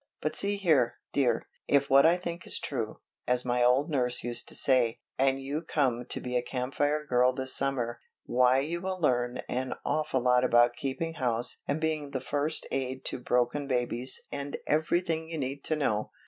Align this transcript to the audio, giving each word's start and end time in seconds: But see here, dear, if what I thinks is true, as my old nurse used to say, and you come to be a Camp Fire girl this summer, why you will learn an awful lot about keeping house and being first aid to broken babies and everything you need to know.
But 0.19 0.35
see 0.35 0.55
here, 0.57 0.95
dear, 1.13 1.47
if 1.67 1.87
what 1.87 2.07
I 2.07 2.17
thinks 2.17 2.47
is 2.47 2.57
true, 2.57 3.01
as 3.27 3.45
my 3.45 3.61
old 3.63 3.91
nurse 3.91 4.23
used 4.23 4.49
to 4.49 4.55
say, 4.55 4.97
and 5.19 5.39
you 5.39 5.61
come 5.61 6.05
to 6.07 6.19
be 6.19 6.35
a 6.35 6.41
Camp 6.41 6.73
Fire 6.73 7.05
girl 7.05 7.33
this 7.33 7.53
summer, 7.55 7.99
why 8.25 8.61
you 8.61 8.81
will 8.81 8.99
learn 8.99 9.41
an 9.47 9.75
awful 9.85 10.21
lot 10.21 10.43
about 10.43 10.73
keeping 10.75 11.13
house 11.21 11.57
and 11.67 11.79
being 11.79 12.11
first 12.19 12.65
aid 12.71 13.05
to 13.05 13.19
broken 13.19 13.67
babies 13.67 14.19
and 14.31 14.57
everything 14.65 15.29
you 15.29 15.37
need 15.37 15.63
to 15.65 15.75
know. 15.75 16.09